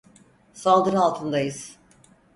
Saldırı 0.53 0.99
altındayız. 0.99 1.75